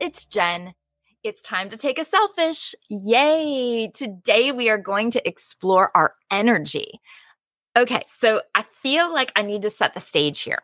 it's 0.00 0.24
Jen. 0.24 0.74
It's 1.24 1.42
time 1.42 1.68
to 1.70 1.76
take 1.76 1.98
a 1.98 2.04
selfish. 2.04 2.74
Yay! 2.88 3.90
Today 3.92 4.52
we 4.52 4.68
are 4.68 4.78
going 4.78 5.10
to 5.12 5.28
explore 5.28 5.90
our 5.94 6.14
energy. 6.30 7.00
Okay, 7.76 8.02
so 8.08 8.42
I 8.54 8.62
feel 8.62 9.12
like 9.12 9.32
I 9.34 9.42
need 9.42 9.62
to 9.62 9.70
set 9.70 9.94
the 9.94 10.00
stage 10.00 10.40
here. 10.42 10.62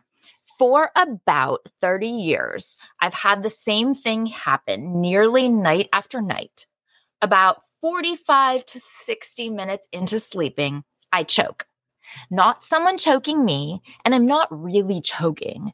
For 0.59 0.91
about 0.95 1.61
30 1.81 2.09
years, 2.09 2.77
I've 3.01 3.15
had 3.15 3.43
the 3.43 3.51
same 3.51 3.93
thing 3.95 4.27
happen 4.27 5.01
nearly 5.01 5.49
night 5.49 5.89
after 5.93 6.21
night. 6.21 6.67
About 7.21 7.63
45 7.81 8.65
to 8.67 8.81
60 8.81 9.51
minutes 9.51 9.89
into 9.93 10.21
sleeping, 10.21 10.85
I 11.11 11.25
choke 11.25 11.67
not 12.31 12.65
someone 12.65 12.97
choking 12.97 13.45
me, 13.45 13.83
and 14.05 14.15
I'm 14.15 14.27
not 14.27 14.49
really 14.51 15.01
choking, 15.01 15.73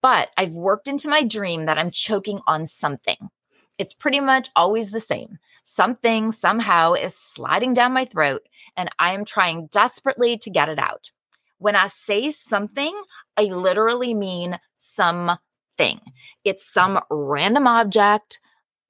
but 0.00 0.30
I've 0.36 0.54
worked 0.54 0.88
into 0.88 1.08
my 1.08 1.22
dream 1.22 1.66
that 1.66 1.78
I'm 1.78 1.90
choking 1.90 2.40
on 2.46 2.66
something. 2.66 3.30
It's 3.78 3.94
pretty 3.94 4.20
much 4.20 4.50
always 4.54 4.90
the 4.90 5.00
same. 5.00 5.38
Something 5.64 6.32
somehow 6.32 6.94
is 6.94 7.16
sliding 7.16 7.74
down 7.74 7.92
my 7.92 8.04
throat, 8.04 8.42
and 8.76 8.90
I 8.98 9.12
am 9.12 9.24
trying 9.24 9.66
desperately 9.66 10.36
to 10.38 10.50
get 10.50 10.68
it 10.68 10.78
out. 10.78 11.10
When 11.58 11.76
I 11.76 11.86
say 11.86 12.30
something, 12.32 12.94
I 13.36 13.44
literally 13.44 14.14
mean 14.14 14.58
something. 14.76 16.00
It's 16.44 16.72
some 16.72 17.00
random 17.10 17.66
object, 17.66 18.40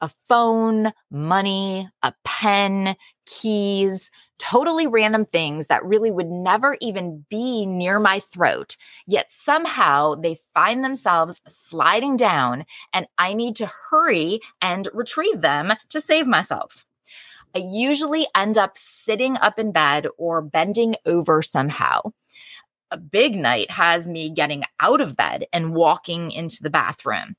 a 0.01 0.09
phone, 0.29 0.93
money, 1.11 1.89
a 2.03 2.15
pen, 2.25 2.97
keys, 3.27 4.11
totally 4.39 4.87
random 4.87 5.25
things 5.25 5.69
that 5.69 5.85
really 5.85 6.11
would 6.11 6.29
never 6.29 6.77
even 6.81 7.25
be 7.31 7.65
near 7.65 8.01
my 8.01 8.19
throat. 8.19 8.77
Yet 9.07 9.31
somehow 9.31 10.17
they 10.17 10.41
find 10.53 10.85
themselves 10.85 11.41
sliding 11.47 12.17
down, 12.17 12.65
and 12.93 13.07
I 13.19 13.35
need 13.35 13.55
to 13.57 13.71
hurry 13.91 14.41
and 14.61 14.89
retrieve 14.93 15.41
them 15.41 15.73
to 15.91 16.01
save 16.01 16.27
myself. 16.27 16.85
I 17.55 17.59
usually 17.59 18.27
end 18.35 18.59
up 18.59 18.73
sitting 18.77 19.37
up 19.37 19.59
in 19.59 19.73
bed 19.73 20.07
or 20.17 20.43
bending 20.43 20.97
over 21.07 21.43
somehow. 21.43 22.13
A 22.91 22.97
big 22.97 23.37
night 23.37 23.71
has 23.71 24.09
me 24.09 24.29
getting 24.29 24.65
out 24.81 25.01
of 25.01 25.17
bed 25.17 25.47
and 25.53 25.75
walking 25.75 26.31
into 26.31 26.63
the 26.63 26.71
bathroom 26.71 27.37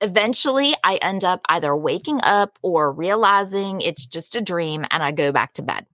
eventually 0.00 0.74
I 0.84 0.96
end 0.96 1.24
up 1.24 1.40
either 1.48 1.76
waking 1.76 2.20
up 2.22 2.58
or 2.62 2.92
realizing 2.92 3.80
it's 3.80 4.06
just 4.06 4.36
a 4.36 4.40
dream 4.40 4.84
and 4.90 5.02
I 5.02 5.12
go 5.12 5.32
back 5.32 5.52
to 5.54 5.62
bed 5.62 5.86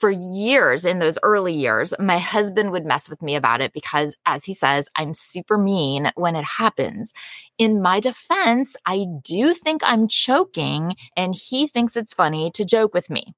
for 0.00 0.10
years 0.10 0.84
in 0.84 0.98
those 0.98 1.18
early 1.22 1.52
years, 1.52 1.92
my 1.98 2.18
husband 2.18 2.72
would 2.72 2.86
mess 2.86 3.10
with 3.10 3.20
me 3.20 3.36
about 3.36 3.60
it 3.60 3.72
because, 3.72 4.16
as 4.24 4.46
he 4.46 4.54
says, 4.54 4.88
I'm 4.96 5.12
super 5.12 5.58
mean 5.58 6.10
when 6.14 6.34
it 6.34 6.44
happens. 6.44 7.12
In 7.58 7.82
my 7.82 8.00
defense, 8.00 8.76
I 8.86 9.04
do 9.22 9.52
think 9.52 9.82
I'm 9.84 10.08
choking, 10.08 10.96
and 11.16 11.34
he 11.34 11.66
thinks 11.66 11.96
it's 11.96 12.14
funny 12.14 12.50
to 12.52 12.64
joke 12.64 12.94
with 12.94 13.10
me. 13.10 13.34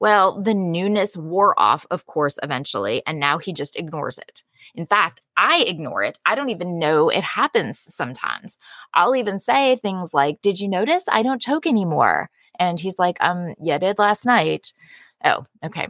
Well, 0.00 0.40
the 0.40 0.54
newness 0.54 1.16
wore 1.16 1.58
off, 1.58 1.86
of 1.90 2.06
course, 2.06 2.38
eventually, 2.42 3.02
and 3.06 3.18
now 3.18 3.38
he 3.38 3.52
just 3.52 3.76
ignores 3.76 4.18
it. 4.18 4.42
In 4.74 4.86
fact, 4.86 5.22
I 5.36 5.64
ignore 5.66 6.02
it. 6.02 6.18
I 6.26 6.34
don't 6.34 6.50
even 6.50 6.78
know 6.78 7.08
it 7.08 7.22
happens 7.24 7.80
sometimes. 7.80 8.56
I'll 8.92 9.16
even 9.16 9.38
say 9.38 9.76
things 9.76 10.14
like, 10.14 10.40
Did 10.42 10.60
you 10.60 10.68
notice 10.68 11.04
I 11.08 11.22
don't 11.22 11.42
choke 11.42 11.66
anymore? 11.66 12.30
And 12.58 12.80
he's 12.80 12.98
like, 12.98 13.16
Um, 13.20 13.54
yeah, 13.60 13.76
I 13.76 13.78
did 13.78 13.98
last 13.98 14.26
night. 14.26 14.72
Oh, 15.24 15.44
okay. 15.64 15.88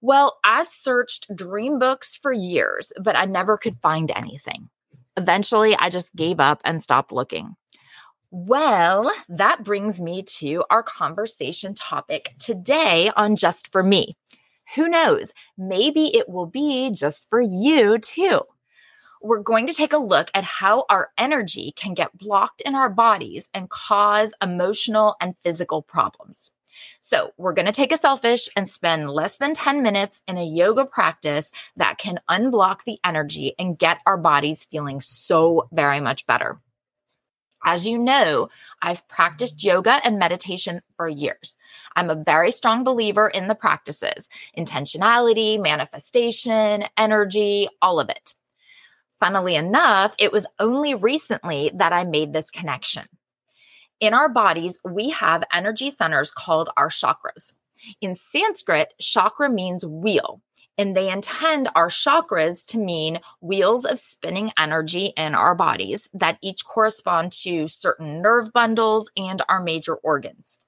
Well, 0.00 0.38
I 0.44 0.64
searched 0.64 1.34
dream 1.34 1.78
books 1.78 2.16
for 2.16 2.32
years, 2.32 2.92
but 3.00 3.16
I 3.16 3.24
never 3.24 3.56
could 3.58 3.80
find 3.82 4.12
anything. 4.14 4.68
Eventually, 5.16 5.74
I 5.76 5.90
just 5.90 6.14
gave 6.14 6.38
up 6.38 6.60
and 6.64 6.80
stopped 6.80 7.10
looking. 7.10 7.56
Well, 8.30 9.10
that 9.30 9.64
brings 9.64 10.02
me 10.02 10.22
to 10.22 10.62
our 10.68 10.82
conversation 10.82 11.72
topic 11.72 12.34
today 12.38 13.10
on 13.16 13.36
Just 13.36 13.72
for 13.72 13.82
Me. 13.82 14.18
Who 14.74 14.86
knows? 14.86 15.32
Maybe 15.56 16.14
it 16.14 16.28
will 16.28 16.44
be 16.44 16.90
just 16.90 17.26
for 17.30 17.40
you 17.40 17.96
too. 17.96 18.42
We're 19.22 19.42
going 19.42 19.66
to 19.66 19.72
take 19.72 19.94
a 19.94 19.98
look 19.98 20.30
at 20.34 20.44
how 20.44 20.84
our 20.90 21.08
energy 21.16 21.72
can 21.74 21.94
get 21.94 22.18
blocked 22.18 22.60
in 22.60 22.74
our 22.74 22.90
bodies 22.90 23.48
and 23.54 23.70
cause 23.70 24.34
emotional 24.42 25.16
and 25.22 25.34
physical 25.42 25.80
problems. 25.80 26.50
So, 27.00 27.32
we're 27.38 27.54
going 27.54 27.66
to 27.66 27.72
take 27.72 27.92
a 27.92 27.96
selfish 27.96 28.50
and 28.54 28.68
spend 28.68 29.10
less 29.10 29.36
than 29.36 29.54
10 29.54 29.82
minutes 29.82 30.20
in 30.28 30.36
a 30.36 30.44
yoga 30.44 30.84
practice 30.84 31.50
that 31.76 31.96
can 31.96 32.20
unblock 32.30 32.84
the 32.84 32.98
energy 33.02 33.54
and 33.58 33.78
get 33.78 34.00
our 34.04 34.18
bodies 34.18 34.64
feeling 34.70 35.00
so 35.00 35.66
very 35.72 35.98
much 35.98 36.26
better. 36.26 36.60
As 37.70 37.86
you 37.86 37.98
know, 37.98 38.48
I've 38.80 39.06
practiced 39.08 39.62
yoga 39.62 40.00
and 40.02 40.18
meditation 40.18 40.80
for 40.96 41.06
years. 41.06 41.54
I'm 41.94 42.08
a 42.08 42.14
very 42.14 42.50
strong 42.50 42.82
believer 42.82 43.28
in 43.28 43.46
the 43.46 43.54
practices 43.54 44.30
intentionality, 44.56 45.60
manifestation, 45.60 46.84
energy, 46.96 47.68
all 47.82 48.00
of 48.00 48.08
it. 48.08 48.32
Funnily 49.20 49.54
enough, 49.54 50.14
it 50.18 50.32
was 50.32 50.46
only 50.58 50.94
recently 50.94 51.70
that 51.74 51.92
I 51.92 52.04
made 52.04 52.32
this 52.32 52.50
connection. 52.50 53.04
In 54.00 54.14
our 54.14 54.30
bodies, 54.30 54.80
we 54.82 55.10
have 55.10 55.44
energy 55.52 55.90
centers 55.90 56.30
called 56.30 56.70
our 56.74 56.88
chakras. 56.88 57.52
In 58.00 58.14
Sanskrit, 58.14 58.94
chakra 58.98 59.50
means 59.50 59.84
wheel, 59.84 60.40
and 60.78 60.96
they 60.96 61.10
intend 61.10 61.68
our 61.74 61.88
chakras 61.88 62.64
to 62.66 62.78
mean 62.78 63.18
wheels 63.40 63.84
of 63.84 63.98
spinning 63.98 64.52
energy 64.56 65.12
in 65.16 65.34
our 65.34 65.54
bodies 65.54 66.08
that 66.14 66.38
each 66.40 66.64
correspond 66.64 67.32
to 67.32 67.66
certain 67.66 68.22
nerve 68.22 68.52
bundles 68.52 69.10
and 69.16 69.42
our 69.48 69.60
major 69.62 69.96
organs. 69.96 70.58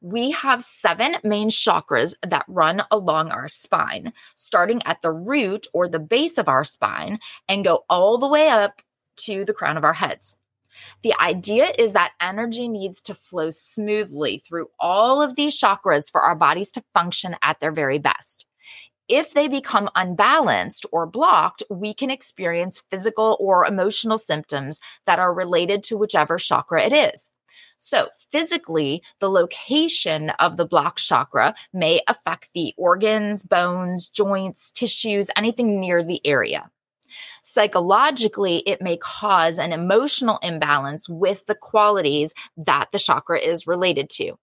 We 0.00 0.30
have 0.30 0.62
seven 0.62 1.16
main 1.24 1.48
chakras 1.48 2.14
that 2.22 2.44
run 2.46 2.82
along 2.90 3.30
our 3.30 3.48
spine, 3.48 4.12
starting 4.36 4.82
at 4.84 5.02
the 5.02 5.10
root 5.10 5.66
or 5.72 5.88
the 5.88 5.98
base 5.98 6.38
of 6.38 6.46
our 6.46 6.62
spine 6.62 7.18
and 7.48 7.64
go 7.64 7.84
all 7.90 8.18
the 8.18 8.28
way 8.28 8.48
up 8.48 8.82
to 9.16 9.44
the 9.44 9.54
crown 9.54 9.76
of 9.76 9.84
our 9.84 9.94
heads. 9.94 10.36
The 11.02 11.14
idea 11.18 11.72
is 11.78 11.92
that 11.94 12.12
energy 12.20 12.68
needs 12.68 13.00
to 13.02 13.14
flow 13.14 13.50
smoothly 13.50 14.42
through 14.46 14.68
all 14.78 15.22
of 15.22 15.36
these 15.36 15.58
chakras 15.58 16.10
for 16.10 16.20
our 16.20 16.34
bodies 16.34 16.70
to 16.72 16.84
function 16.92 17.36
at 17.42 17.60
their 17.60 17.72
very 17.72 17.98
best. 17.98 18.46
If 19.08 19.32
they 19.32 19.48
become 19.48 19.90
unbalanced 19.94 20.86
or 20.90 21.06
blocked, 21.06 21.62
we 21.68 21.92
can 21.92 22.10
experience 22.10 22.82
physical 22.90 23.36
or 23.38 23.66
emotional 23.66 24.16
symptoms 24.16 24.80
that 25.04 25.18
are 25.18 25.34
related 25.34 25.82
to 25.84 25.98
whichever 25.98 26.38
chakra 26.38 26.82
it 26.82 26.92
is. 26.92 27.30
So, 27.76 28.08
physically, 28.30 29.02
the 29.18 29.28
location 29.28 30.30
of 30.38 30.56
the 30.56 30.64
blocked 30.64 31.00
chakra 31.00 31.54
may 31.72 32.00
affect 32.08 32.48
the 32.54 32.72
organs, 32.78 33.42
bones, 33.42 34.08
joints, 34.08 34.70
tissues, 34.70 35.28
anything 35.36 35.80
near 35.80 36.02
the 36.02 36.26
area. 36.26 36.70
Psychologically, 37.42 38.62
it 38.66 38.80
may 38.80 38.96
cause 38.96 39.58
an 39.58 39.72
emotional 39.72 40.38
imbalance 40.42 41.10
with 41.10 41.44
the 41.44 41.54
qualities 41.54 42.32
that 42.56 42.88
the 42.90 42.98
chakra 42.98 43.38
is 43.38 43.66
related 43.66 44.08
to. 44.10 44.38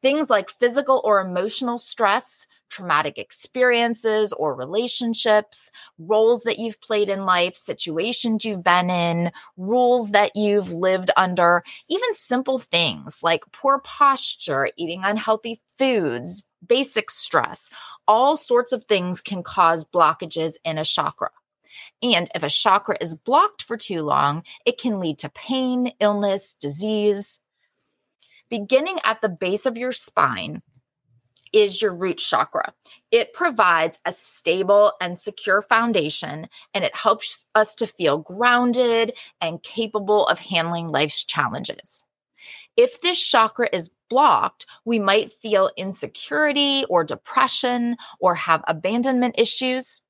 Things 0.00 0.30
like 0.30 0.48
physical 0.48 1.02
or 1.04 1.20
emotional 1.20 1.78
stress, 1.78 2.46
traumatic 2.68 3.18
experiences 3.18 4.32
or 4.32 4.54
relationships, 4.54 5.70
roles 5.98 6.42
that 6.42 6.58
you've 6.58 6.80
played 6.80 7.08
in 7.08 7.24
life, 7.24 7.56
situations 7.56 8.44
you've 8.44 8.64
been 8.64 8.90
in, 8.90 9.30
rules 9.56 10.10
that 10.10 10.34
you've 10.34 10.70
lived 10.70 11.10
under, 11.16 11.62
even 11.88 12.14
simple 12.14 12.58
things 12.58 13.22
like 13.22 13.50
poor 13.52 13.78
posture, 13.78 14.70
eating 14.76 15.02
unhealthy 15.04 15.60
foods, 15.78 16.42
basic 16.66 17.10
stress, 17.10 17.70
all 18.08 18.36
sorts 18.36 18.72
of 18.72 18.84
things 18.84 19.20
can 19.20 19.42
cause 19.42 19.84
blockages 19.84 20.54
in 20.64 20.78
a 20.78 20.84
chakra. 20.84 21.30
And 22.02 22.30
if 22.34 22.42
a 22.42 22.50
chakra 22.50 22.96
is 23.00 23.14
blocked 23.14 23.62
for 23.62 23.76
too 23.76 24.02
long, 24.02 24.42
it 24.64 24.78
can 24.78 25.00
lead 25.00 25.18
to 25.20 25.28
pain, 25.28 25.92
illness, 26.00 26.54
disease. 26.54 27.40
Beginning 28.48 28.98
at 29.04 29.20
the 29.20 29.28
base 29.28 29.66
of 29.66 29.76
your 29.76 29.92
spine 29.92 30.62
is 31.52 31.80
your 31.80 31.94
root 31.94 32.18
chakra. 32.18 32.72
It 33.10 33.32
provides 33.32 33.98
a 34.04 34.12
stable 34.12 34.92
and 35.00 35.18
secure 35.18 35.62
foundation, 35.62 36.48
and 36.74 36.84
it 36.84 36.94
helps 36.94 37.46
us 37.54 37.74
to 37.76 37.86
feel 37.86 38.18
grounded 38.18 39.12
and 39.40 39.62
capable 39.62 40.26
of 40.26 40.38
handling 40.38 40.88
life's 40.88 41.24
challenges. 41.24 42.04
If 42.76 43.00
this 43.00 43.18
chakra 43.18 43.68
is 43.72 43.90
blocked, 44.08 44.66
we 44.84 44.98
might 44.98 45.32
feel 45.32 45.70
insecurity 45.76 46.84
or 46.88 47.04
depression 47.04 47.96
or 48.20 48.34
have 48.34 48.62
abandonment 48.68 49.34
issues. 49.38 50.02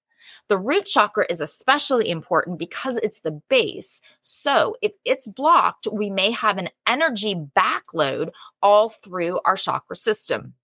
The 0.48 0.58
root 0.58 0.84
chakra 0.86 1.26
is 1.28 1.40
especially 1.40 2.08
important 2.10 2.58
because 2.58 2.96
it's 2.98 3.20
the 3.20 3.40
base. 3.48 4.00
So 4.22 4.76
if 4.82 4.92
it's 5.04 5.26
blocked, 5.26 5.88
we 5.90 6.10
may 6.10 6.30
have 6.30 6.58
an 6.58 6.68
energy 6.86 7.34
backload 7.34 8.30
all 8.62 8.90
through 8.90 9.40
our 9.44 9.56
chakra 9.56 9.96
system. 9.96 10.54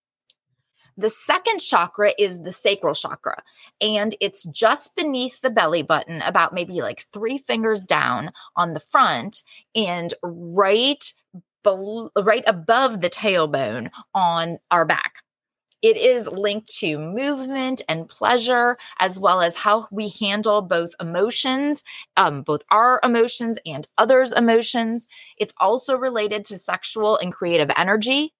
The 0.97 1.11
second 1.11 1.61
chakra 1.61 2.13
is 2.19 2.43
the 2.43 2.53
sacral 2.53 2.95
chakra, 2.95 3.43
and 3.81 4.15
it's 4.21 4.45
just 4.45 4.95
beneath 4.95 5.41
the 5.41 5.51
belly 5.51 5.83
button, 5.83 6.23
about 6.23 6.53
maybe 6.53 6.83
like 6.83 7.03
three 7.13 7.39
fingers 7.39 7.83
down 7.85 8.33
on 8.57 8.75
the 8.75 8.81
front, 8.81 9.43
and 9.75 10.15
right 10.23 11.13
right 11.65 12.45
above 12.47 13.01
the 13.01 13.11
tailbone 13.11 13.91
on 14.15 14.59
our 14.71 14.85
back. 14.85 15.23
It 15.81 15.97
is 15.97 16.29
linked 16.29 16.69
to 16.79 16.97
movement 16.99 17.83
and 17.89 18.09
pleasure, 18.09 18.77
as 19.01 19.19
well 19.19 19.41
as 19.41 19.57
how 19.57 19.89
we 19.91 20.11
handle 20.11 20.63
both 20.63 20.95
emotions, 21.01 21.83
um, 22.17 22.43
both 22.43 22.63
our 22.71 23.01
emotions 23.03 23.59
and 23.67 23.89
others' 23.99 24.33
emotions. 24.33 25.09
It's 25.37 25.55
also 25.59 25.97
related 25.97 26.45
to 26.47 26.59
sexual 26.59 27.17
and 27.17 27.33
creative 27.33 27.71
energy. 27.77 28.33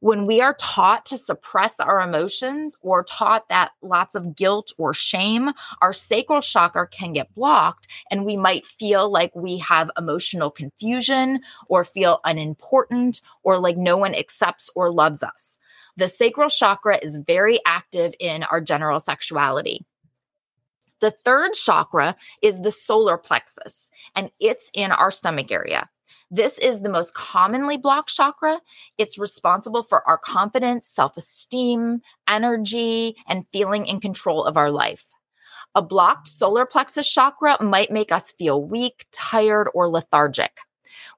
When 0.00 0.26
we 0.26 0.40
are 0.40 0.54
taught 0.54 1.06
to 1.06 1.18
suppress 1.18 1.80
our 1.80 2.00
emotions 2.00 2.76
or 2.82 3.02
taught 3.02 3.48
that 3.48 3.72
lots 3.82 4.14
of 4.14 4.36
guilt 4.36 4.72
or 4.78 4.92
shame, 4.92 5.52
our 5.80 5.92
sacral 5.92 6.42
chakra 6.42 6.86
can 6.86 7.12
get 7.12 7.34
blocked 7.34 7.88
and 8.10 8.24
we 8.24 8.36
might 8.36 8.66
feel 8.66 9.10
like 9.10 9.34
we 9.34 9.58
have 9.58 9.90
emotional 9.96 10.50
confusion 10.50 11.40
or 11.68 11.84
feel 11.84 12.20
unimportant 12.24 13.20
or 13.42 13.58
like 13.58 13.76
no 13.76 13.96
one 13.96 14.14
accepts 14.14 14.70
or 14.74 14.90
loves 14.90 15.22
us. 15.22 15.58
The 15.96 16.08
sacral 16.08 16.50
chakra 16.50 16.98
is 17.02 17.16
very 17.16 17.58
active 17.64 18.14
in 18.20 18.42
our 18.42 18.60
general 18.60 19.00
sexuality. 19.00 19.86
The 21.00 21.10
third 21.10 21.52
chakra 21.54 22.16
is 22.42 22.60
the 22.60 22.72
solar 22.72 23.18
plexus, 23.18 23.90
and 24.14 24.30
it's 24.40 24.70
in 24.72 24.92
our 24.92 25.10
stomach 25.10 25.50
area. 25.50 25.90
This 26.30 26.58
is 26.58 26.80
the 26.80 26.88
most 26.88 27.14
commonly 27.14 27.76
blocked 27.76 28.14
chakra. 28.14 28.60
It's 28.98 29.18
responsible 29.18 29.82
for 29.82 30.06
our 30.08 30.18
confidence, 30.18 30.88
self 30.88 31.16
esteem, 31.16 32.02
energy, 32.28 33.16
and 33.28 33.46
feeling 33.52 33.86
in 33.86 34.00
control 34.00 34.44
of 34.44 34.56
our 34.56 34.70
life. 34.70 35.10
A 35.74 35.82
blocked 35.82 36.28
solar 36.28 36.66
plexus 36.66 37.10
chakra 37.10 37.62
might 37.62 37.90
make 37.90 38.10
us 38.10 38.32
feel 38.32 38.62
weak, 38.62 39.06
tired, 39.12 39.68
or 39.74 39.88
lethargic. 39.88 40.58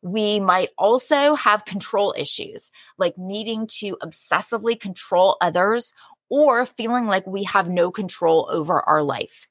We 0.03 0.41
might 0.41 0.71
also 0.79 1.35
have 1.35 1.65
control 1.65 2.15
issues, 2.17 2.71
like 2.99 3.17
needing 3.17 3.67
to 3.79 3.97
obsessively 4.03 4.79
control 4.79 5.37
others 5.41 5.93
or 6.29 6.67
feeling 6.67 7.07
like 7.07 7.27
we 7.27 7.45
have 7.45 7.69
no 7.69 7.91
control 7.91 8.49
over 8.53 8.81
our 8.83 9.03
life. 9.03 9.49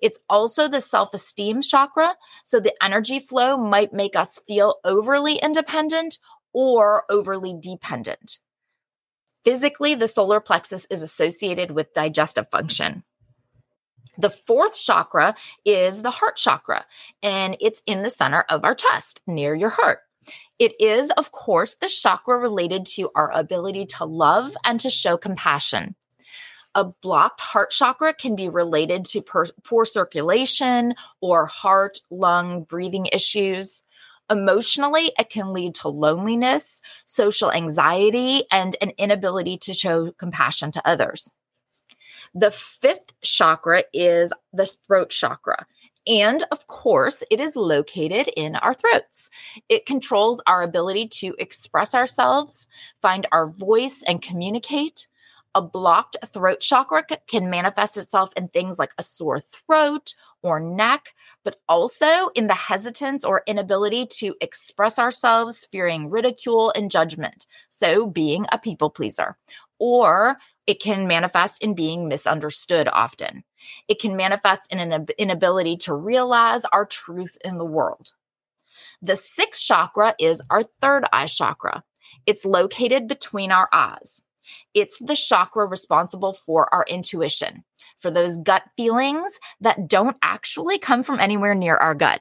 It's 0.00 0.18
also 0.28 0.68
the 0.68 0.80
self 0.80 1.14
esteem 1.14 1.62
chakra. 1.62 2.16
So 2.44 2.60
the 2.60 2.74
energy 2.82 3.18
flow 3.18 3.56
might 3.56 3.92
make 3.92 4.16
us 4.16 4.40
feel 4.46 4.76
overly 4.84 5.36
independent 5.36 6.18
or 6.52 7.04
overly 7.10 7.56
dependent. 7.60 8.38
Physically, 9.44 9.94
the 9.94 10.08
solar 10.08 10.40
plexus 10.40 10.86
is 10.90 11.02
associated 11.02 11.70
with 11.70 11.94
digestive 11.94 12.50
function. 12.50 13.04
The 14.18 14.30
fourth 14.30 14.78
chakra 14.78 15.34
is 15.64 16.02
the 16.02 16.10
heart 16.10 16.36
chakra, 16.36 16.84
and 17.22 17.56
it's 17.60 17.80
in 17.86 18.02
the 18.02 18.10
center 18.10 18.44
of 18.50 18.64
our 18.64 18.74
chest 18.74 19.20
near 19.26 19.54
your 19.54 19.70
heart. 19.70 20.00
It 20.58 20.78
is, 20.78 21.10
of 21.16 21.32
course, 21.32 21.74
the 21.74 21.88
chakra 21.88 22.36
related 22.36 22.84
to 22.96 23.10
our 23.14 23.32
ability 23.32 23.86
to 23.96 24.04
love 24.04 24.56
and 24.62 24.78
to 24.80 24.90
show 24.90 25.16
compassion. 25.16 25.94
A 26.74 26.84
blocked 26.84 27.40
heart 27.40 27.70
chakra 27.70 28.14
can 28.14 28.36
be 28.36 28.48
related 28.48 29.04
to 29.06 29.22
per- 29.22 29.46
poor 29.64 29.84
circulation 29.84 30.94
or 31.20 31.46
heart, 31.46 31.98
lung, 32.10 32.62
breathing 32.62 33.06
issues. 33.06 33.82
Emotionally, 34.30 35.10
it 35.18 35.30
can 35.30 35.52
lead 35.52 35.74
to 35.74 35.88
loneliness, 35.88 36.80
social 37.06 37.50
anxiety, 37.50 38.44
and 38.52 38.76
an 38.80 38.92
inability 38.98 39.58
to 39.58 39.74
show 39.74 40.12
compassion 40.12 40.70
to 40.70 40.88
others. 40.88 41.32
The 42.32 42.52
fifth 42.52 43.12
chakra 43.22 43.82
is 43.92 44.32
the 44.52 44.66
throat 44.66 45.10
chakra. 45.10 45.66
And 46.06 46.44
of 46.52 46.66
course, 46.68 47.24
it 47.30 47.40
is 47.40 47.56
located 47.56 48.28
in 48.36 48.56
our 48.56 48.74
throats. 48.74 49.28
It 49.68 49.84
controls 49.86 50.40
our 50.46 50.62
ability 50.62 51.08
to 51.08 51.34
express 51.38 51.94
ourselves, 51.94 52.68
find 53.02 53.26
our 53.32 53.48
voice, 53.48 54.02
and 54.06 54.22
communicate. 54.22 55.08
A 55.52 55.60
blocked 55.60 56.16
throat 56.32 56.60
chakra 56.60 57.04
can 57.26 57.50
manifest 57.50 57.96
itself 57.96 58.32
in 58.36 58.48
things 58.48 58.78
like 58.78 58.92
a 58.96 59.02
sore 59.02 59.40
throat 59.40 60.14
or 60.42 60.60
neck, 60.60 61.12
but 61.42 61.56
also 61.68 62.28
in 62.36 62.46
the 62.46 62.54
hesitance 62.54 63.24
or 63.24 63.42
inability 63.48 64.06
to 64.18 64.36
express 64.40 64.96
ourselves, 64.96 65.66
fearing 65.72 66.08
ridicule 66.08 66.72
and 66.76 66.88
judgment. 66.88 67.46
So, 67.68 68.06
being 68.06 68.46
a 68.52 68.58
people 68.58 68.90
pleaser. 68.90 69.36
Or 69.80 70.36
it 70.68 70.80
can 70.80 71.08
manifest 71.08 71.60
in 71.62 71.74
being 71.74 72.06
misunderstood 72.06 72.88
often. 72.92 73.42
It 73.88 74.00
can 74.00 74.14
manifest 74.16 74.72
in 74.72 74.78
an 74.78 75.06
inability 75.18 75.76
to 75.78 75.94
realize 75.94 76.64
our 76.66 76.86
truth 76.86 77.36
in 77.44 77.58
the 77.58 77.64
world. 77.64 78.12
The 79.02 79.16
sixth 79.16 79.64
chakra 79.64 80.14
is 80.18 80.42
our 80.48 80.62
third 80.80 81.06
eye 81.12 81.26
chakra. 81.26 81.82
It's 82.24 82.44
located 82.44 83.08
between 83.08 83.50
our 83.50 83.68
eyes. 83.72 84.22
It's 84.74 84.98
the 84.98 85.16
chakra 85.16 85.66
responsible 85.66 86.32
for 86.32 86.72
our 86.74 86.84
intuition, 86.88 87.64
for 87.98 88.10
those 88.10 88.38
gut 88.38 88.62
feelings 88.76 89.38
that 89.60 89.88
don't 89.88 90.16
actually 90.22 90.78
come 90.78 91.02
from 91.02 91.20
anywhere 91.20 91.54
near 91.54 91.76
our 91.76 91.94
gut. 91.94 92.20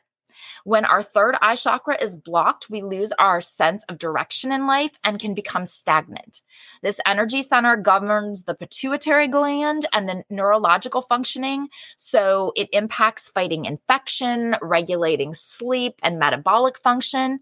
When 0.63 0.85
our 0.85 1.03
third 1.03 1.35
eye 1.41 1.55
chakra 1.55 2.01
is 2.01 2.15
blocked, 2.15 2.69
we 2.69 2.81
lose 2.81 3.11
our 3.13 3.41
sense 3.41 3.83
of 3.85 3.97
direction 3.97 4.51
in 4.51 4.67
life 4.67 4.91
and 5.03 5.19
can 5.19 5.33
become 5.33 5.65
stagnant. 5.65 6.41
This 6.81 6.99
energy 7.05 7.41
center 7.41 7.77
governs 7.77 8.43
the 8.43 8.55
pituitary 8.55 9.27
gland 9.27 9.85
and 9.93 10.07
the 10.07 10.23
neurological 10.29 11.01
functioning. 11.01 11.69
So 11.97 12.51
it 12.55 12.69
impacts 12.71 13.29
fighting 13.29 13.65
infection, 13.65 14.55
regulating 14.61 15.33
sleep, 15.33 15.95
and 16.03 16.19
metabolic 16.19 16.77
function. 16.77 17.41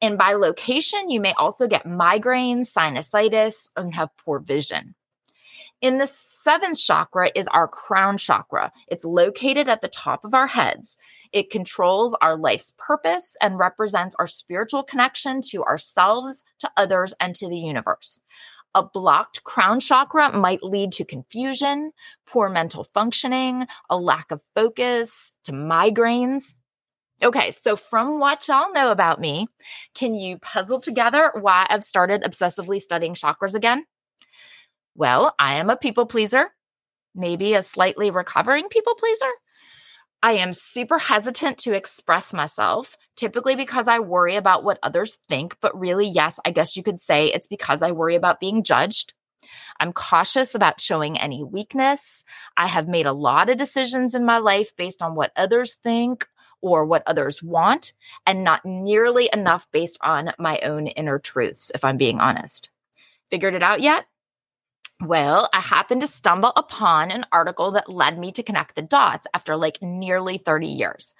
And 0.00 0.18
by 0.18 0.34
location, 0.34 1.10
you 1.10 1.20
may 1.20 1.32
also 1.34 1.66
get 1.66 1.86
migraines, 1.86 2.72
sinusitis, 2.72 3.70
and 3.76 3.94
have 3.94 4.10
poor 4.16 4.38
vision. 4.38 4.94
In 5.82 5.98
the 5.98 6.06
seventh 6.06 6.78
chakra 6.78 7.30
is 7.34 7.48
our 7.48 7.68
crown 7.68 8.16
chakra. 8.16 8.72
It's 8.88 9.04
located 9.04 9.68
at 9.68 9.82
the 9.82 9.88
top 9.88 10.24
of 10.24 10.34
our 10.34 10.46
heads. 10.46 10.96
It 11.32 11.50
controls 11.50 12.16
our 12.22 12.36
life's 12.36 12.72
purpose 12.78 13.36
and 13.42 13.58
represents 13.58 14.16
our 14.18 14.26
spiritual 14.26 14.82
connection 14.82 15.42
to 15.50 15.62
ourselves, 15.64 16.44
to 16.60 16.70
others, 16.76 17.12
and 17.20 17.34
to 17.36 17.48
the 17.48 17.58
universe. 17.58 18.20
A 18.74 18.82
blocked 18.82 19.44
crown 19.44 19.80
chakra 19.80 20.36
might 20.36 20.62
lead 20.62 20.92
to 20.92 21.04
confusion, 21.04 21.92
poor 22.26 22.48
mental 22.48 22.84
functioning, 22.84 23.66
a 23.88 23.96
lack 23.96 24.30
of 24.30 24.42
focus, 24.54 25.32
to 25.44 25.52
migraines. 25.52 26.54
Okay, 27.22 27.50
so 27.50 27.76
from 27.76 28.20
what 28.20 28.46
y'all 28.46 28.72
know 28.72 28.90
about 28.90 29.20
me, 29.20 29.48
can 29.94 30.14
you 30.14 30.38
puzzle 30.38 30.80
together 30.80 31.32
why 31.34 31.66
I've 31.70 31.84
started 31.84 32.22
obsessively 32.22 32.80
studying 32.80 33.14
chakras 33.14 33.54
again? 33.54 33.86
Well, 34.94 35.34
I 35.38 35.54
am 35.54 35.70
a 35.70 35.78
people 35.78 36.04
pleaser, 36.04 36.50
maybe 37.14 37.54
a 37.54 37.62
slightly 37.62 38.10
recovering 38.10 38.68
people 38.68 38.94
pleaser. 38.96 39.30
I 40.22 40.32
am 40.32 40.52
super 40.52 40.98
hesitant 40.98 41.56
to 41.58 41.72
express 41.72 42.34
myself, 42.34 42.96
typically 43.16 43.56
because 43.56 43.88
I 43.88 43.98
worry 43.98 44.36
about 44.36 44.64
what 44.64 44.78
others 44.82 45.16
think. 45.28 45.56
But 45.62 45.78
really, 45.78 46.08
yes, 46.08 46.38
I 46.44 46.50
guess 46.50 46.76
you 46.76 46.82
could 46.82 47.00
say 47.00 47.26
it's 47.26 47.48
because 47.48 47.80
I 47.80 47.92
worry 47.92 48.14
about 48.14 48.40
being 48.40 48.62
judged. 48.62 49.14
I'm 49.80 49.92
cautious 49.92 50.54
about 50.54 50.80
showing 50.80 51.18
any 51.18 51.42
weakness. 51.42 52.24
I 52.56 52.66
have 52.66 52.88
made 52.88 53.06
a 53.06 53.12
lot 53.12 53.48
of 53.48 53.56
decisions 53.56 54.14
in 54.14 54.24
my 54.24 54.38
life 54.38 54.74
based 54.76 55.00
on 55.00 55.14
what 55.14 55.32
others 55.36 55.74
think 55.74 56.26
or 56.60 56.84
what 56.84 57.02
others 57.06 57.42
want, 57.42 57.92
and 58.24 58.44
not 58.44 58.64
nearly 58.64 59.28
enough 59.32 59.68
based 59.72 59.98
on 60.02 60.32
my 60.38 60.58
own 60.60 60.86
inner 60.86 61.18
truths, 61.18 61.70
if 61.74 61.84
I'm 61.84 61.96
being 61.96 62.20
honest. 62.20 62.70
Figured 63.30 63.54
it 63.54 63.62
out 63.62 63.80
yet? 63.80 64.06
Well, 65.00 65.50
I 65.52 65.60
happened 65.60 66.00
to 66.00 66.06
stumble 66.06 66.52
upon 66.56 67.10
an 67.10 67.26
article 67.30 67.70
that 67.72 67.90
led 67.90 68.18
me 68.18 68.32
to 68.32 68.42
connect 68.42 68.74
the 68.74 68.82
dots 68.82 69.26
after 69.34 69.54
like 69.54 69.82
nearly 69.82 70.38
30 70.38 70.68
years. 70.68 71.14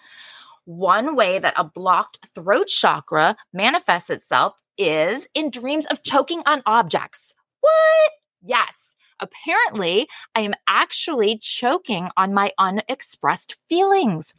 One 0.65 1.15
way 1.15 1.39
that 1.39 1.55
a 1.57 1.65
blocked 1.65 2.27
throat 2.35 2.69
chakra 2.69 3.37
manifests 3.53 4.11
itself 4.11 4.55
is 4.79 5.29
in 5.35 5.51
dreams 5.51 5.87
of 5.87 6.03
choking 6.03 6.43
on 6.47 6.63
objects. 6.65 7.35
What? 7.61 8.13
Yes. 8.43 8.97
Apparently, 9.21 10.09
I 10.35 10.41
am 10.41 10.55
actually 10.67 11.39
choking 11.39 12.11
on 12.17 12.35
my 12.35 12.53
unexpressed 12.59 13.57
feelings. 13.69 14.35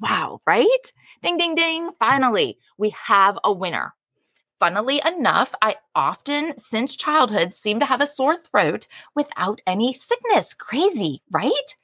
Wow, 0.00 0.40
right? 0.46 0.92
Ding, 1.22 1.36
ding, 1.36 1.54
ding. 1.54 1.90
Finally, 1.98 2.58
we 2.78 2.90
have 2.90 3.38
a 3.44 3.52
winner 3.52 3.94
funnily 4.58 5.02
enough, 5.06 5.54
I 5.62 5.76
often, 5.94 6.58
since 6.58 6.96
childhood, 6.96 7.52
seem 7.52 7.80
to 7.80 7.86
have 7.86 8.00
a 8.00 8.06
sore 8.06 8.36
throat 8.38 8.86
without 9.14 9.60
any 9.66 9.92
sickness. 9.92 10.54
Crazy, 10.54 11.22
right? 11.30 11.76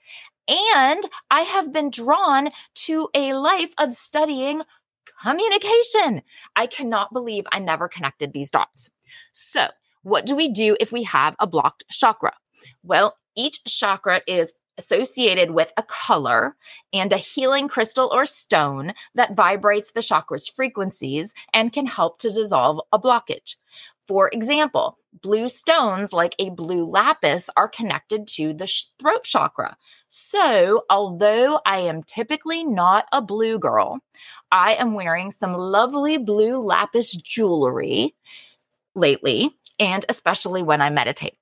And 0.49 1.03
I 1.31 1.43
have 1.43 1.73
been 1.73 1.91
drawn 1.91 2.51
to 2.87 3.09
a 3.15 3.35
life 3.35 3.71
of 3.79 3.95
studying 3.95 4.63
communication. 5.23 6.23
I 6.57 6.67
cannot 6.67 7.13
believe 7.13 7.45
I 7.53 7.59
never 7.59 7.89
connected 7.89 8.33
these 8.33 8.51
dots. 8.51 8.91
So, 9.33 9.69
what 10.03 10.27
do 10.27 10.35
we 10.35 10.49
do 10.49 10.77
if 10.81 10.93
we 10.93 11.05
have 11.05 11.37
a 11.39 11.47
blocked 11.47 11.85
chakra? 11.91 12.33
Well, 12.83 13.17
each 13.37 13.63
chakra 13.65 14.23
is 14.27 14.55
associated 14.79 15.51
with 15.51 15.73
a 15.77 15.83
color 15.83 16.57
and 16.93 17.13
a 17.13 17.19
healing 17.19 17.69
crystal 17.69 18.11
or 18.13 18.25
stone 18.25 18.93
that 19.15 19.37
vibrates 19.37 19.93
the 19.93 20.03
chakra's 20.03 20.49
frequencies 20.49 21.35
and 21.53 21.73
can 21.73 21.87
help 21.87 22.19
to 22.19 22.31
dissolve 22.31 22.81
a 22.93 22.99
blockage. 22.99 23.57
For 24.07 24.29
example, 24.33 24.99
blue 25.13 25.49
stones 25.49 26.13
like 26.13 26.35
a 26.39 26.51
blue 26.51 26.85
lapis 26.85 27.49
are 27.57 27.69
connected 27.69 28.27
to 28.29 28.53
the 28.53 28.71
throat 28.99 29.25
chakra. 29.25 29.77
So, 30.09 30.85
although 30.91 31.61
I 31.65 31.79
am 31.79 32.03
typically 32.03 32.65
not 32.65 33.07
a 33.13 33.23
blue 33.23 33.59
girl, 33.59 34.01
I 34.51 34.75
am 34.75 34.95
wearing 34.95 35.31
some 35.31 35.55
lovely 35.55 36.19
blue 36.19 36.59
lapis 36.59 37.13
jewelry 37.13 38.15
lately, 38.95 39.57
and 39.79 40.05
especially 40.09 40.63
when 40.63 40.83
I 40.83 40.91
meditate. 40.91 41.37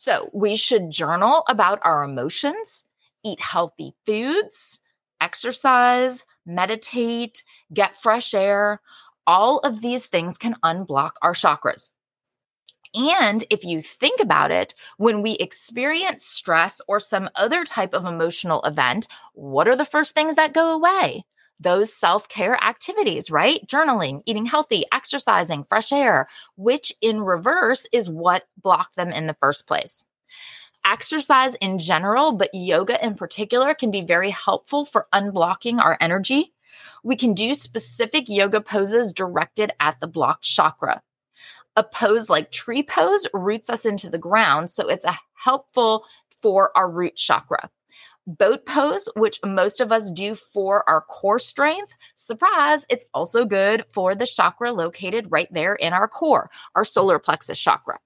So, 0.00 0.30
we 0.32 0.56
should 0.56 0.90
journal 0.90 1.44
about 1.46 1.78
our 1.82 2.02
emotions, 2.02 2.84
eat 3.22 3.38
healthy 3.38 3.92
foods, 4.06 4.80
exercise, 5.20 6.24
meditate, 6.46 7.42
get 7.74 7.98
fresh 7.98 8.32
air. 8.32 8.80
All 9.26 9.58
of 9.58 9.82
these 9.82 10.06
things 10.06 10.38
can 10.38 10.56
unblock 10.64 11.12
our 11.20 11.34
chakras. 11.34 11.90
And 12.94 13.44
if 13.50 13.64
you 13.64 13.82
think 13.82 14.20
about 14.20 14.50
it, 14.50 14.74
when 14.96 15.22
we 15.22 15.32
experience 15.32 16.24
stress 16.26 16.80
or 16.88 16.98
some 16.98 17.30
other 17.36 17.64
type 17.64 17.94
of 17.94 18.04
emotional 18.04 18.62
event, 18.62 19.06
what 19.32 19.68
are 19.68 19.76
the 19.76 19.84
first 19.84 20.14
things 20.14 20.34
that 20.34 20.52
go 20.52 20.70
away? 20.72 21.24
Those 21.60 21.92
self 21.92 22.28
care 22.28 22.56
activities, 22.62 23.30
right? 23.30 23.66
Journaling, 23.66 24.22
eating 24.26 24.46
healthy, 24.46 24.84
exercising, 24.92 25.64
fresh 25.64 25.92
air, 25.92 26.26
which 26.56 26.92
in 27.00 27.20
reverse 27.20 27.86
is 27.92 28.08
what 28.08 28.48
blocked 28.60 28.96
them 28.96 29.12
in 29.12 29.26
the 29.26 29.36
first 29.38 29.66
place. 29.66 30.04
Exercise 30.84 31.54
in 31.56 31.78
general, 31.78 32.32
but 32.32 32.50
yoga 32.54 33.04
in 33.04 33.14
particular, 33.14 33.74
can 33.74 33.90
be 33.90 34.00
very 34.00 34.30
helpful 34.30 34.86
for 34.86 35.06
unblocking 35.14 35.78
our 35.78 35.98
energy. 36.00 36.54
We 37.04 37.16
can 37.16 37.34
do 37.34 37.52
specific 37.54 38.28
yoga 38.28 38.60
poses 38.62 39.12
directed 39.12 39.72
at 39.78 40.00
the 40.00 40.06
blocked 40.06 40.44
chakra 40.44 41.02
a 41.76 41.82
pose 41.82 42.28
like 42.28 42.50
tree 42.50 42.82
pose 42.82 43.26
roots 43.32 43.70
us 43.70 43.84
into 43.84 44.10
the 44.10 44.18
ground. 44.18 44.70
So 44.70 44.88
it's 44.88 45.04
a 45.04 45.18
helpful 45.34 46.04
for 46.42 46.76
our 46.76 46.90
root 46.90 47.16
chakra. 47.16 47.70
Boat 48.26 48.66
pose, 48.66 49.08
which 49.16 49.40
most 49.44 49.80
of 49.80 49.90
us 49.90 50.10
do 50.10 50.34
for 50.34 50.88
our 50.88 51.00
core 51.00 51.38
strength, 51.38 51.94
surprise, 52.16 52.84
it's 52.88 53.06
also 53.14 53.44
good 53.44 53.84
for 53.86 54.14
the 54.14 54.26
chakra 54.26 54.72
located 54.72 55.26
right 55.30 55.52
there 55.52 55.74
in 55.74 55.92
our 55.92 56.06
core, 56.06 56.50
our 56.74 56.84
solar 56.84 57.18
plexus 57.18 57.58
chakra. 57.58 57.98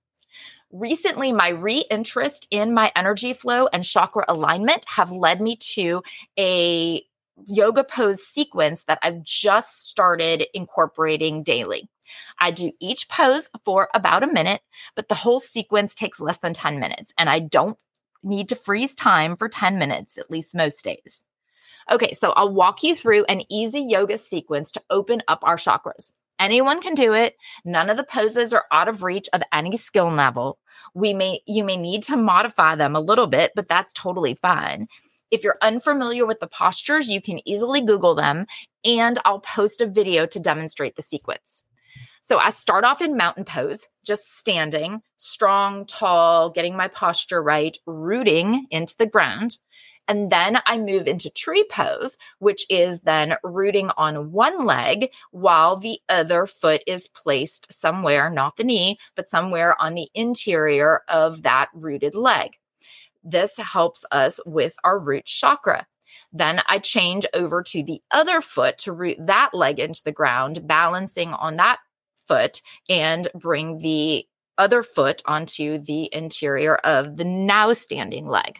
Recently, 0.71 1.33
my 1.33 1.49
re-interest 1.49 2.49
in 2.51 2.75
my 2.75 2.91
energy 2.97 3.33
flow 3.33 3.69
and 3.73 3.85
chakra 3.85 4.25
alignment 4.29 4.85
have 4.89 5.11
led 5.11 5.41
me 5.41 5.57
to 5.75 6.03
a 6.39 7.05
yoga 7.47 7.85
pose 7.85 8.25
sequence 8.25 8.85
that 8.85 8.99
I've 9.03 9.23
just 9.23 9.89
started 9.89 10.47
incorporating 10.55 11.43
daily. 11.43 11.89
I 12.39 12.51
do 12.51 12.73
each 12.81 13.09
pose 13.09 13.51
for 13.65 13.89
about 13.95 14.23
a 14.23 14.33
minute, 14.33 14.63
but 14.95 15.09
the 15.09 15.15
whole 15.17 15.41
sequence 15.41 15.95
takes 15.95 16.21
less 16.21 16.39
than 16.39 16.55
10 16.55 16.79
minutes, 16.79 17.13
and 17.19 17.29
I 17.29 17.41
don't 17.41 17.79
need 18.25 18.49
to 18.49 18.57
freeze 18.57 18.95
time 18.95 19.37
for 19.37 19.49
10 19.49 19.79
minutes, 19.79 20.19
at 20.19 20.31
least 20.31 20.55
most 20.55 20.83
days. 20.85 21.25
Okay, 21.91 22.13
so 22.15 22.33
I'll 22.33 22.53
walk 22.53 22.83
you 22.83 22.97
through 22.97 23.25
an 23.25 23.43
easy 23.51 23.81
yoga 23.81 24.17
sequence 24.17 24.73
to 24.73 24.83
open 24.91 25.23
up 25.29 25.41
our 25.43 25.57
chakras. 25.57 26.13
Anyone 26.39 26.81
can 26.81 26.95
do 26.95 27.13
it. 27.13 27.37
None 27.65 27.91
of 27.91 27.97
the 27.97 28.05
poses 28.05 28.53
are 28.53 28.65
out 28.73 28.89
of 28.89 29.03
reach 29.03 29.29
of 29.33 29.43
any 29.53 29.77
skill 29.77 30.11
level. 30.11 30.59
We 30.95 31.15
may 31.15 31.41
you 31.47 31.63
may 31.65 31.77
need 31.77 32.03
to 32.05 32.17
modify 32.17 32.75
them 32.75 32.97
a 32.97 33.01
little 33.01 33.27
bit, 33.27 33.53
but 33.55 33.69
that's 33.69 33.93
totally 33.93 34.35
fine. 34.35 34.89
If 35.31 35.45
you're 35.45 35.59
unfamiliar 35.63 36.27
with 36.27 36.41
the 36.41 36.47
postures, 36.47 37.09
you 37.09 37.21
can 37.21 37.47
easily 37.47 37.81
Google 37.81 38.15
them, 38.15 38.47
and 38.85 39.19
I'll 39.25 39.41
post 39.41 39.81
a 39.81 39.87
video 39.87 40.27
to 40.27 40.41
demonstrate 40.41 40.97
the 40.97 41.03
sequence. 41.03 41.65
So 42.27 42.39
I 42.39 42.49
start 42.49 42.85
off 42.85 43.03
in 43.03 43.19
mountain 43.19 43.45
pose, 43.45 43.87
just 44.03 44.39
standing, 44.39 45.03
strong, 45.19 45.85
tall, 45.85 46.49
getting 46.49 46.75
my 46.75 46.89
posture 46.89 47.43
right, 47.43 47.77
rooting 47.85 48.67
into 48.71 48.95
the 48.97 49.05
ground. 49.05 49.59
And 50.09 50.33
then 50.33 50.61
I 50.65 50.79
move 50.79 51.07
into 51.07 51.29
tree 51.29 51.67
pose, 51.71 52.17
which 52.39 52.65
is 52.71 53.01
then 53.01 53.35
rooting 53.45 53.91
on 53.99 54.33
one 54.33 54.65
leg 54.65 55.11
while 55.33 55.77
the 55.77 55.99
other 56.09 56.47
foot 56.47 56.83
is 56.87 57.09
placed 57.09 57.71
somewhere, 57.71 58.31
not 58.31 58.57
the 58.57 58.65
knee, 58.65 58.97
but 59.15 59.29
somewhere 59.29 59.77
on 59.79 59.93
the 59.93 60.09
interior 60.15 61.03
of 61.07 61.43
that 61.43 61.69
rooted 61.75 62.15
leg. 62.15 62.53
This 63.23 63.59
helps 63.59 64.07
us 64.11 64.41
with 64.47 64.77
our 64.83 64.99
root 64.99 65.27
chakra. 65.27 65.87
Then 66.33 66.63
I 66.69 66.79
change 66.79 67.27
over 67.35 67.63
to 67.63 67.83
the 67.83 68.01
other 68.11 68.41
foot 68.41 68.79
to 68.79 68.93
root 68.93 69.19
that 69.21 69.51
leg 69.53 69.79
into 69.79 70.03
the 70.03 70.13
ground, 70.13 70.67
balancing 70.67 71.35
on 71.35 71.57
that 71.57 71.81
foot 72.27 72.61
and 72.89 73.29
bring 73.35 73.79
the 73.79 74.27
other 74.57 74.83
foot 74.83 75.23
onto 75.27 75.79
the 75.79 76.09
interior 76.13 76.77
of 76.77 77.17
the 77.17 77.25
now 77.25 77.73
standing 77.73 78.27
leg. 78.27 78.59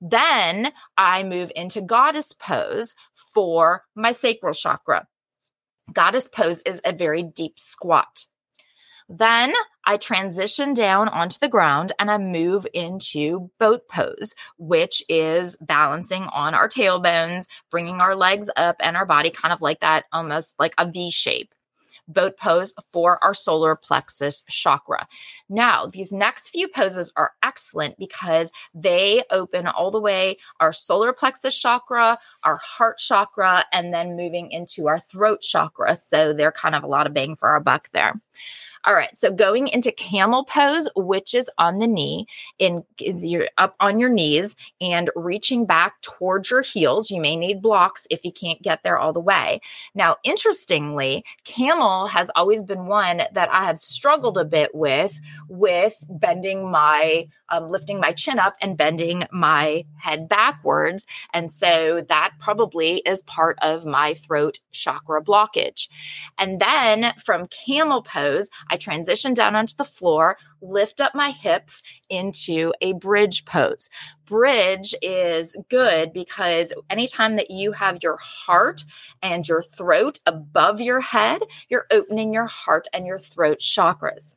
Then 0.00 0.72
I 0.96 1.22
move 1.22 1.50
into 1.56 1.80
goddess 1.80 2.32
pose 2.32 2.94
for 3.12 3.84
my 3.94 4.12
sacral 4.12 4.54
chakra. 4.54 5.06
Goddess 5.92 6.28
pose 6.28 6.60
is 6.62 6.80
a 6.84 6.92
very 6.92 7.22
deep 7.22 7.58
squat. 7.58 8.26
Then 9.08 9.54
I 9.84 9.96
transition 9.98 10.74
down 10.74 11.08
onto 11.08 11.38
the 11.38 11.48
ground 11.48 11.92
and 11.98 12.10
I 12.10 12.18
move 12.18 12.66
into 12.74 13.50
boat 13.58 13.86
pose, 13.88 14.34
which 14.58 15.02
is 15.08 15.56
balancing 15.60 16.24
on 16.24 16.54
our 16.54 16.68
tailbones, 16.68 17.46
bringing 17.70 18.00
our 18.00 18.16
legs 18.16 18.50
up 18.56 18.76
and 18.80 18.96
our 18.96 19.06
body 19.06 19.30
kind 19.30 19.52
of 19.52 19.62
like 19.62 19.80
that, 19.80 20.06
almost 20.12 20.56
like 20.58 20.74
a 20.76 20.90
V 20.90 21.10
shape 21.10 21.54
boat 22.08 22.36
pose 22.36 22.72
for 22.92 23.22
our 23.22 23.34
solar 23.34 23.76
plexus 23.76 24.42
chakra. 24.48 25.06
Now, 25.48 25.86
these 25.86 26.12
next 26.12 26.50
few 26.50 26.68
poses 26.68 27.12
are 27.16 27.32
excellent 27.42 27.98
because 27.98 28.52
they 28.74 29.22
open 29.30 29.66
all 29.66 29.90
the 29.90 30.00
way 30.00 30.36
our 30.60 30.72
solar 30.72 31.12
plexus 31.12 31.58
chakra, 31.58 32.18
our 32.44 32.56
heart 32.56 32.98
chakra, 32.98 33.64
and 33.72 33.92
then 33.92 34.16
moving 34.16 34.50
into 34.50 34.88
our 34.88 35.00
throat 35.00 35.40
chakra. 35.40 35.96
So 35.96 36.32
they're 36.32 36.52
kind 36.52 36.74
of 36.74 36.84
a 36.84 36.88
lot 36.88 37.06
of 37.06 37.14
bang 37.14 37.36
for 37.36 37.48
our 37.48 37.60
buck 37.60 37.88
there. 37.92 38.20
All 38.86 38.94
right. 38.94 39.18
So 39.18 39.32
going 39.32 39.66
into 39.66 39.90
camel 39.90 40.44
pose, 40.44 40.88
which 40.94 41.34
is 41.34 41.50
on 41.58 41.80
the 41.80 41.88
knee, 41.88 42.26
in 42.60 42.84
you're 43.00 43.48
up 43.58 43.74
on 43.80 43.98
your 43.98 44.08
knees 44.08 44.54
and 44.80 45.10
reaching 45.16 45.66
back 45.66 46.00
towards 46.02 46.52
your 46.52 46.62
heels. 46.62 47.10
You 47.10 47.20
may 47.20 47.34
need 47.34 47.60
blocks 47.60 48.06
if 48.10 48.24
you 48.24 48.30
can't 48.30 48.62
get 48.62 48.84
there 48.84 48.96
all 48.96 49.12
the 49.12 49.18
way. 49.18 49.60
Now, 49.92 50.18
interestingly, 50.22 51.24
camel 51.44 52.06
has 52.06 52.30
always 52.36 52.62
been 52.62 52.86
one 52.86 53.22
that 53.32 53.48
I 53.50 53.64
have 53.64 53.80
struggled 53.80 54.38
a 54.38 54.44
bit 54.44 54.72
with, 54.72 55.18
with 55.48 55.96
bending 56.08 56.70
my, 56.70 57.26
um, 57.48 57.68
lifting 57.68 57.98
my 57.98 58.12
chin 58.12 58.38
up 58.38 58.54
and 58.62 58.76
bending 58.76 59.24
my 59.32 59.84
head 59.96 60.28
backwards. 60.28 61.08
And 61.34 61.50
so 61.50 62.04
that 62.08 62.34
probably 62.38 62.98
is 62.98 63.22
part 63.22 63.58
of 63.60 63.84
my 63.84 64.14
throat 64.14 64.60
chakra 64.70 65.24
blockage. 65.24 65.88
And 66.38 66.60
then 66.60 67.14
from 67.24 67.48
camel 67.48 68.02
pose, 68.02 68.48
I 68.70 68.75
I 68.76 68.78
transition 68.78 69.32
down 69.32 69.56
onto 69.56 69.74
the 69.74 69.86
floor, 69.86 70.36
lift 70.60 71.00
up 71.00 71.14
my 71.14 71.30
hips 71.30 71.82
into 72.10 72.74
a 72.82 72.92
bridge 72.92 73.46
pose. 73.46 73.88
Bridge 74.26 74.94
is 75.00 75.56
good 75.70 76.12
because 76.12 76.74
anytime 76.90 77.36
that 77.36 77.50
you 77.50 77.72
have 77.72 78.02
your 78.02 78.18
heart 78.18 78.84
and 79.22 79.48
your 79.48 79.62
throat 79.62 80.20
above 80.26 80.82
your 80.82 81.00
head, 81.00 81.40
you're 81.70 81.86
opening 81.90 82.34
your 82.34 82.44
heart 82.44 82.86
and 82.92 83.06
your 83.06 83.18
throat 83.18 83.60
chakras. 83.60 84.36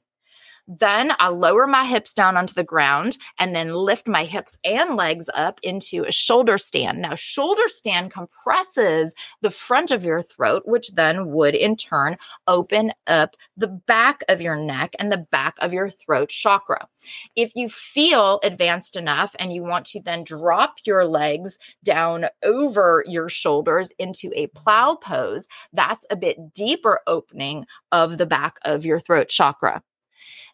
Then 0.71 1.13
I 1.17 1.29
lower 1.29 1.65
my 1.65 1.83
hips 1.83 2.13
down 2.13 2.37
onto 2.37 2.53
the 2.53 2.63
ground 2.63 3.17
and 3.39 3.55
then 3.55 3.73
lift 3.73 4.07
my 4.07 4.25
hips 4.25 4.55
and 4.63 4.95
legs 4.95 5.27
up 5.33 5.59
into 5.63 6.03
a 6.03 6.11
shoulder 6.11 6.59
stand. 6.59 7.01
Now, 7.01 7.15
shoulder 7.15 7.67
stand 7.67 8.11
compresses 8.11 9.15
the 9.41 9.49
front 9.49 9.89
of 9.89 10.05
your 10.05 10.21
throat, 10.21 10.63
which 10.65 10.91
then 10.91 11.31
would 11.31 11.55
in 11.55 11.75
turn 11.75 12.17
open 12.45 12.91
up 13.07 13.35
the 13.57 13.65
back 13.65 14.23
of 14.29 14.41
your 14.41 14.55
neck 14.55 14.95
and 14.99 15.11
the 15.11 15.17
back 15.17 15.55
of 15.57 15.73
your 15.73 15.89
throat 15.89 16.29
chakra. 16.29 16.87
If 17.35 17.53
you 17.55 17.67
feel 17.67 18.39
advanced 18.43 18.95
enough 18.95 19.35
and 19.39 19.51
you 19.51 19.63
want 19.63 19.87
to 19.87 20.01
then 20.01 20.23
drop 20.23 20.75
your 20.85 21.03
legs 21.03 21.57
down 21.83 22.25
over 22.43 23.03
your 23.07 23.27
shoulders 23.27 23.89
into 23.97 24.31
a 24.35 24.47
plow 24.47 24.93
pose, 24.93 25.47
that's 25.73 26.05
a 26.11 26.15
bit 26.15 26.53
deeper 26.53 26.99
opening 27.07 27.65
of 27.91 28.19
the 28.19 28.27
back 28.27 28.59
of 28.63 28.85
your 28.85 28.99
throat 28.99 29.29
chakra. 29.29 29.81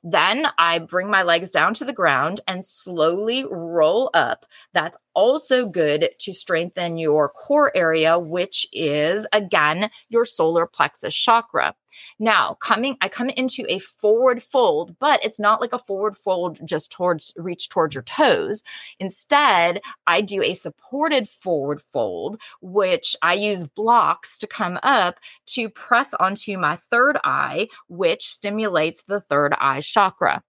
Then 0.08 0.48
I 0.60 0.78
bring 0.80 1.10
my 1.10 1.24
legs 1.24 1.52
down 1.52 1.74
to 1.76 1.86
the 1.86 1.92
ground 1.92 2.40
and 2.48 2.64
slowly 2.64 3.44
roll 3.50 4.12
up. 4.14 4.46
That's 4.72 5.00
also 5.16 5.66
good 5.66 6.10
to 6.20 6.34
strengthen 6.34 6.98
your 6.98 7.30
core 7.30 7.72
area, 7.76 8.20
which 8.20 8.68
is 8.72 9.26
again 9.34 9.90
your 10.10 10.26
solar 10.26 10.68
plexus 10.68 11.16
chakra. 11.16 11.74
Now, 12.20 12.56
coming, 12.56 12.98
I 13.02 13.10
come 13.10 13.30
into 13.30 13.66
a 13.70 13.80
forward 13.80 14.44
fold, 14.44 14.98
but 15.00 15.24
it's 15.24 15.40
not 15.40 15.62
like 15.62 15.74
a 15.74 15.80
forward 15.80 16.18
fold 16.18 16.60
just 16.66 16.92
towards 16.92 17.34
reach 17.38 17.70
towards 17.70 17.96
your 17.96 18.04
toes. 18.04 18.64
Instead, 19.00 19.82
I 20.06 20.22
do 20.22 20.44
a 20.44 20.54
supported 20.54 21.30
forward 21.30 21.82
fold, 21.82 22.42
which 22.62 23.16
I 23.22 23.34
use 23.34 23.66
blocks 23.66 24.38
to 24.40 24.48
come 24.48 24.80
up 24.84 25.20
to 25.48 25.70
press 25.70 26.14
onto 26.20 26.58
my 26.58 26.76
third 26.76 27.18
eye, 27.24 27.70
which 27.88 28.24
stimulates 28.24 29.04
the 29.04 29.22
third 29.22 29.54
eye 29.60 29.82
chakra. 29.82 30.44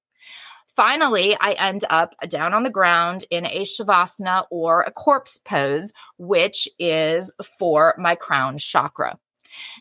Finally, 0.77 1.35
I 1.41 1.53
end 1.53 1.87
up 1.89 2.15
down 2.29 2.53
on 2.53 2.63
the 2.63 2.71
ground 2.71 3.25
in 3.31 3.47
a 3.47 3.63
shavasana 3.63 4.45
or 4.51 4.83
a 4.83 4.93
corpse 4.93 5.39
pose, 5.43 5.95
which 6.19 6.69
is 6.79 7.33
for 7.59 7.95
my 7.99 8.15
crown 8.15 8.59
chakra. 8.59 9.19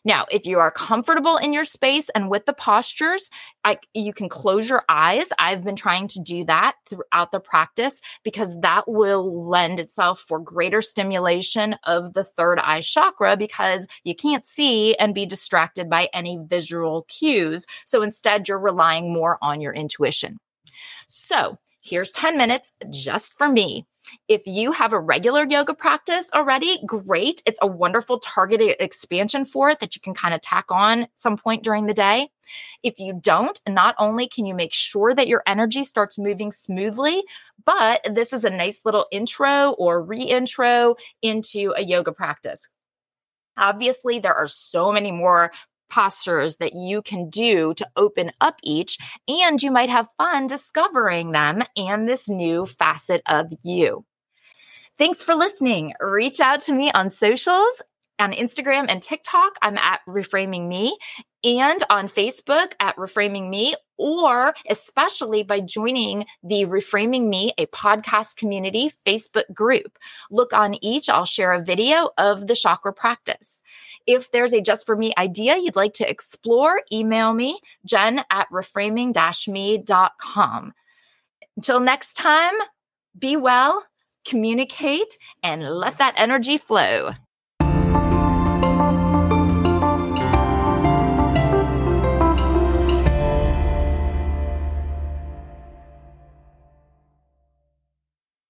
Now, 0.06 0.26
if 0.32 0.46
you 0.46 0.60
are 0.60 0.72
comfortable 0.72 1.36
in 1.36 1.52
your 1.52 1.66
space 1.66 2.08
and 2.16 2.30
with 2.30 2.46
the 2.46 2.54
postures, 2.54 3.30
I, 3.66 3.78
you 3.94 4.14
can 4.14 4.30
close 4.30 4.70
your 4.70 4.84
eyes. 4.88 5.26
I've 5.38 5.66
been 5.66 5.76
trying 5.76 6.08
to 6.10 6.22
do 6.22 6.46
that 6.46 6.76
throughout 6.90 7.32
the 7.32 7.42
practice 7.42 8.00
because 8.24 8.56
that 8.62 8.88
will 8.88 9.50
lend 9.50 9.82
itself 9.82 10.22
for 10.22 10.40
greater 10.40 10.82
stimulation 10.82 11.76
of 11.84 12.14
the 12.14 12.24
third 12.24 12.58
eye 12.60 12.80
chakra 12.80 13.36
because 13.36 13.86
you 14.06 14.16
can't 14.16 14.46
see 14.46 14.96
and 14.96 15.14
be 15.14 15.26
distracted 15.26 15.90
by 15.90 16.08
any 16.14 16.40
visual 16.42 17.04
cues. 17.10 17.66
So 17.86 18.02
instead, 18.02 18.48
you're 18.48 18.58
relying 18.58 19.12
more 19.12 19.38
on 19.42 19.60
your 19.60 19.74
intuition. 19.74 20.40
So 21.08 21.58
here's 21.82 22.12
10 22.12 22.38
minutes 22.38 22.74
just 22.90 23.34
for 23.38 23.50
me. 23.50 23.86
If 24.28 24.44
you 24.46 24.72
have 24.72 24.94
a 24.94 25.00
regular 25.00 25.46
yoga 25.48 25.74
practice 25.74 26.28
already, 26.34 26.80
great. 26.86 27.42
It's 27.46 27.60
a 27.62 27.68
wonderful 27.68 28.20
targeted 28.20 28.76
expansion 28.80 29.46
for 29.46 29.70
it 29.70 29.80
that 29.80 29.96
you 29.96 30.02
can 30.02 30.14
kind 30.14 30.34
of 30.34 30.42
tack 30.42 30.66
on 30.70 31.08
some 31.16 31.38
point 31.38 31.64
during 31.64 31.88
the 31.88 31.94
day. 31.94 32.30
If 32.84 33.00
you 33.00 33.20
don't, 33.22 33.60
not 33.68 33.96
only 33.98 34.28
can 34.28 34.46
you 34.46 34.54
make 34.54 34.74
sure 34.74 35.16
that 35.16 35.28
your 35.28 35.42
energy 35.48 35.84
starts 35.84 36.18
moving 36.18 36.52
smoothly, 36.52 37.24
but 37.66 38.06
this 38.10 38.34
is 38.34 38.44
a 38.44 38.50
nice 38.50 38.82
little 38.86 39.08
intro 39.12 39.72
or 39.72 40.02
re 40.04 40.22
intro 40.22 40.96
into 41.22 41.74
a 41.76 41.82
yoga 41.82 42.12
practice. 42.12 42.68
Obviously, 43.58 44.20
there 44.20 44.36
are 44.36 44.48
so 44.48 44.92
many 44.92 45.12
more 45.12 45.52
postures 45.96 46.58
that 46.58 46.76
you 46.76 47.02
can 47.02 47.30
do 47.30 47.74
to 47.74 47.88
open 47.96 48.32
up 48.42 48.60
each, 48.62 48.98
and 49.30 49.64
you 49.64 49.72
might 49.72 49.90
have 49.90 50.10
fun 50.18 50.46
discovering 50.46 51.32
them 51.32 51.64
and 51.78 52.08
this 52.08 52.28
new 52.28 52.66
facet 52.66 53.22
of 53.26 53.54
you. 53.64 54.04
Thanks 54.98 55.24
for 55.24 55.36
listening. 55.36 55.94
Reach 56.02 56.42
out 56.42 56.60
to 56.62 56.74
me 56.74 56.92
on 56.92 57.10
socials 57.10 57.82
on 58.20 58.34
Instagram 58.34 58.86
and 58.90 59.02
TikTok. 59.02 59.58
I'm 59.62 59.78
at 59.78 60.02
Reframing 60.08 60.68
Me 60.68 60.98
and 61.44 61.82
on 61.90 62.10
Facebook 62.10 62.74
at 62.80 62.96
Reframing 62.98 63.50
Me, 63.50 63.76
or 63.98 64.54
especially 64.70 65.44
by 65.44 65.60
joining 65.60 66.26
the 66.44 66.66
Reframing 66.66 67.28
Me, 67.28 67.54
a 67.58 67.66
podcast 67.68 68.36
community 68.36 68.92
Facebook 69.06 69.54
group. 69.54 69.98
Look 70.30 70.54
on 70.54 70.76
each, 70.84 71.10
I'll 71.10 71.26
share 71.26 71.54
a 71.54 71.64
video 71.64 72.10
of 72.18 72.48
the 72.48 72.56
chakra 72.56 72.94
practice. 72.94 73.62
If 74.08 74.32
there's 74.32 74.54
a 74.54 74.62
just 74.62 74.86
for 74.86 74.96
me 74.96 75.14
idea 75.18 75.58
you'd 75.58 75.76
like 75.76 75.94
to 75.94 76.10
explore, 76.10 76.82
email 76.92 77.34
me, 77.34 77.60
jen 77.86 78.24
at 78.30 78.50
reframing 78.52 79.14
me.com. 79.48 80.74
Until 81.58 81.80
next 81.80 82.14
time, 82.16 82.54
be 83.18 83.36
well, 83.38 83.86
communicate, 84.28 85.18
and 85.42 85.70
let 85.70 85.98
that 85.98 86.14
energy 86.18 86.58
flow. 86.58 87.14